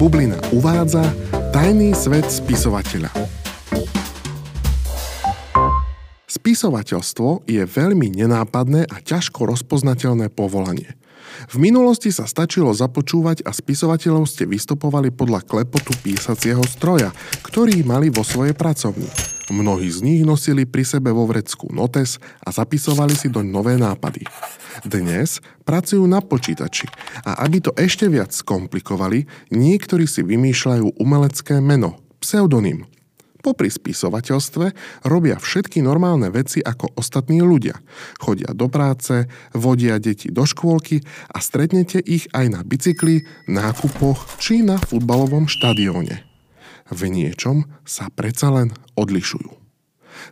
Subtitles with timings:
[0.00, 1.04] Bublina uvádza
[1.52, 3.12] Tajný svet spisovateľa.
[6.24, 10.96] Spisovateľstvo je veľmi nenápadné a ťažko rozpoznateľné povolanie.
[11.52, 17.12] V minulosti sa stačilo započúvať a spisovateľov ste vystupovali podľa klepotu písacieho stroja,
[17.44, 19.29] ktorý mali vo svojej pracovni.
[19.50, 24.22] Mnohí z nich nosili pri sebe vo vrecku notes a zapisovali si doň nové nápady.
[24.86, 26.86] Dnes pracujú na počítači
[27.26, 32.86] a aby to ešte viac skomplikovali, niektorí si vymýšľajú umelecké meno, pseudonym,
[33.40, 34.66] Popri spisovateľstve
[35.08, 37.72] robia všetky normálne veci ako ostatní ľudia.
[38.20, 39.24] Chodia do práce,
[39.56, 41.00] vodia deti do škôlky
[41.32, 46.29] a stretnete ich aj na bicykli, nákupoch či na futbalovom štadióne.
[46.90, 49.56] V niečom sa predsa len odlišujú.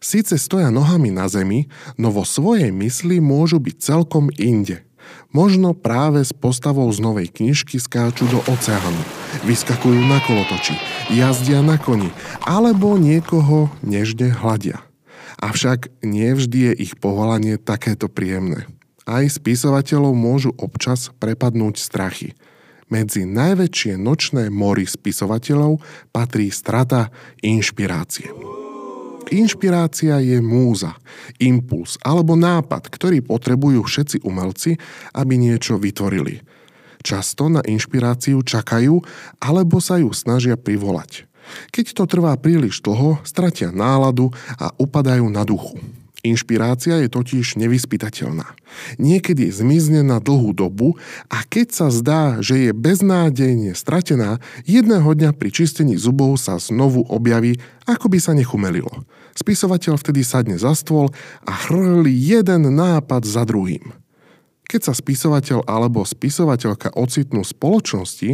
[0.03, 4.85] Síce stoja nohami na zemi, no vo svojej mysli môžu byť celkom inde–
[5.29, 9.03] Možno práve s postavou z novej knižky skáču do oceánu,
[9.45, 10.73] vyskakujú na kolotoči,
[11.13, 12.09] jazdia na koni
[12.49, 14.81] alebo niekoho nežne hľadia.
[15.39, 18.67] Avšak nevždy je ich povolanie takéto príjemné.
[19.05, 22.35] Aj spisovateľov môžu občas prepadnúť strachy.
[22.89, 27.13] Medzi najväčšie nočné mory spisovateľov patrí strata
[27.45, 28.33] inšpirácie.
[29.29, 30.97] Inšpirácia je múza,
[31.37, 34.81] impuls alebo nápad, ktorý potrebujú všetci umelci,
[35.13, 36.41] aby niečo vytvorili.
[37.05, 39.05] Často na inšpiráciu čakajú
[39.37, 41.29] alebo sa ju snažia privolať.
[41.69, 45.77] Keď to trvá príliš dlho, stratia náladu a upadajú na duchu.
[46.27, 48.59] Inšpirácia je totiž nevyspytateľná.
[48.99, 50.99] Niekedy zmizne na dlhú dobu
[51.31, 57.07] a keď sa zdá, že je beznádejne stratená, jedného dňa pri čistení zubov sa znovu
[57.07, 59.07] objaví, ako by sa nechumelilo.
[59.39, 61.15] Spisovateľ vtedy sadne za stôl
[61.47, 63.95] a chrlí jeden nápad za druhým.
[64.67, 68.31] Keď sa spisovateľ alebo spisovateľka ocitnú v spoločnosti,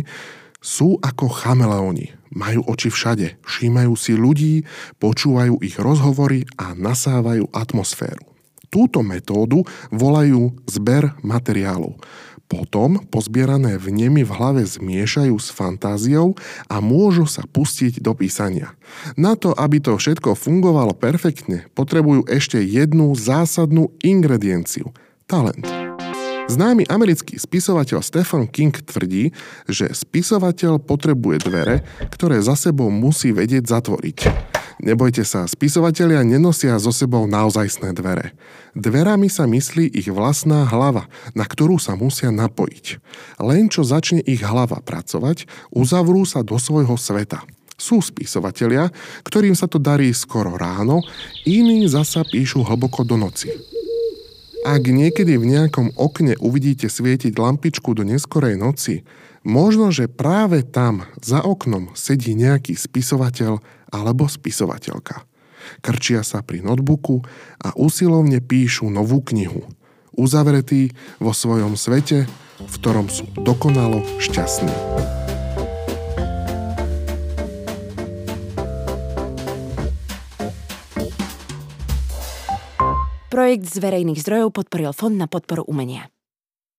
[0.65, 2.17] sú ako chameleóni.
[2.35, 4.55] Majú oči všade, všímajú si ľudí,
[4.99, 8.27] počúvajú ich rozhovory a nasávajú atmosféru.
[8.75, 9.63] Túto metódu
[9.95, 11.95] volajú zber materiálov.
[12.45, 16.37] Potom pozbierané vnemy v hlave zmiešajú s fantáziou
[16.69, 18.77] a môžu sa pustiť do písania.
[19.17, 24.93] Na to, aby to všetko fungovalo perfektne, potrebujú ešte jednu zásadnú ingredienciu–
[25.31, 25.84] talent.
[26.45, 29.33] Známy americký spisovateľ Stephen King tvrdí,
[29.65, 31.81] že spisovateľ potrebuje dvere,
[32.13, 34.19] ktoré za sebou musí vedieť zatvoriť.
[34.85, 38.37] Nebojte sa, spisovatelia nenosia so sebou naozajstné dvere.
[38.77, 43.01] Dverami sa myslí ich vlastná hlava, na ktorú sa musia napojiť.
[43.41, 47.41] Len čo začne ich hlava pracovať, uzavrú sa do svojho sveta.
[47.81, 48.93] Sú spisovatelia,
[49.25, 51.01] ktorým sa to darí skoro ráno,
[51.49, 53.74] iní zasa píšu hlboko do noci.
[54.65, 59.05] Ak niekedy v nejakom okne uvidíte svietiť lampičku do neskorej noci,
[59.45, 63.61] možno, že práve tam, za oknom, sedí nejaký spisovateľ
[63.93, 65.29] alebo spisovateľka.
[65.85, 67.21] Krčia sa pri notebooku
[67.61, 69.69] a usilovne píšu novú knihu.
[70.17, 72.25] Uzavretí vo svojom svete,
[72.57, 74.73] v ktorom sú dokonalo šťastní.
[83.35, 86.14] Projekt z verejných zdrojov podporil Fond na podporu umenia.